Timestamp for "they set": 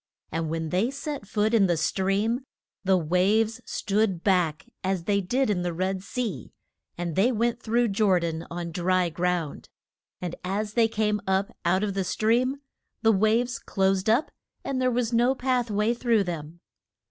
0.69-1.27